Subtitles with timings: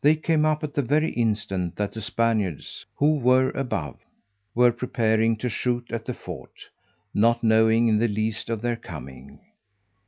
[0.00, 4.00] They came up at the very instant that the Spaniards, who were above,
[4.56, 6.70] were preparing to shoot at the fort,
[7.14, 9.38] not knowing in the least of their coming.